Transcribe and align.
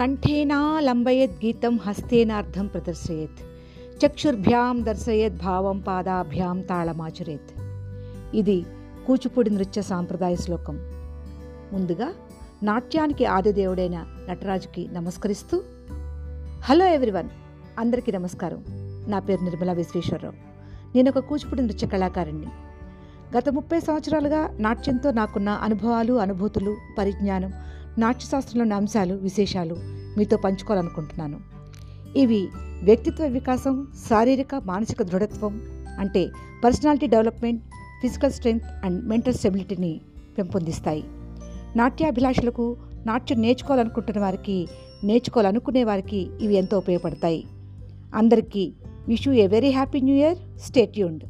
కంఠేనాలంబయత్ 0.00 1.44
గీతం 1.44 1.78
హస్తేనార్థం 1.78 2.66
ప్రదర్శయత్. 2.66 3.42
చక్షుర్భ్యాం 4.06 4.84
దర్శయత్ 4.84 5.34
భావం 5.34 5.78
పాదాభ్యాం 5.78 6.60
తాళమాచురేత్. 6.60 7.60
ఇది 8.36 8.66
కూచిపూడి 9.06 9.50
నృత్య 9.50 9.82
సాంప్రదాయ 9.82 10.36
శ్లోకం. 10.36 10.76
ముందుగా 11.72 12.12
నాట్యానికి 12.62 13.24
ఆదిదేవుడైన 13.24 14.06
నటరాజుకి 14.28 14.88
నమస్కరిస్తూ 14.92 15.62
హలో 16.60 16.86
ఎవ్రీవన్ 16.86 17.28
అందరికీ 17.78 18.12
నమస్కారం. 18.12 18.64
నా 19.08 19.18
పేరు 19.18 19.44
నిర్మలా 19.44 19.72
విశ్వేశ్వరరావు. 19.72 20.34
నేను 20.96 21.10
ఒక 21.10 21.18
కూచిపూడి 21.18 21.62
నృత్య 21.62 21.86
కళాకారిణి 21.86 22.46
గత 23.38 23.48
ముప్పై 23.48 23.80
సంవత్సరాలుగా 23.80 24.56
నాట్యంతో 24.58 25.10
నాకున్న 25.10 25.48
అనుభవాలు 25.48 26.12
అనుభూతులు 26.12 26.76
పరిజ్ఞానం 26.98 27.52
నాట్యశాస్త్రంలోని 27.98 28.74
అంశాలు 28.74 29.14
విశేషాలు 29.14 29.76
మీతో 30.18 30.36
పంచుకోవాలనుకుంటున్నాను. 30.36 31.40
ఇవి 32.16 32.48
వ్యక్తిత్వ 32.82 33.26
వికాసం 33.26 33.88
శారీరక 34.08 34.54
మానసిక 34.64 35.02
దృఢత్వం 35.02 35.62
అంటే 35.98 36.28
personality 36.64 37.06
development 37.06 37.62
physical 38.02 38.32
strength 38.32 38.64
and 38.84 39.04
mental 39.04 39.34
స్టెబిలిటీని 39.34 40.00
పెంపొందిస్తాయి. 40.38 41.04
నాట్యాభిలాషులకు 41.76 42.76
నాట్యం 43.06 43.42
నేర్చుకోవాలనుకుంటున్న 43.42 44.20
వారికి 44.20 44.68
నేర్చుకోవాలనుకునే 45.04 45.84
వారికి 45.84 46.28
ఇవి 46.40 46.54
ఎంతో 46.54 46.78
ఉపయోగపడతాయి. 46.78 47.44
అందరికీ 48.14 48.72
wish 49.08 49.28
you 49.28 49.34
a 49.34 49.46
very 49.46 49.70
happy 49.70 50.00
new 50.00 50.16
year. 50.16 50.58
Stay 50.58 50.98
tuned 50.98 51.24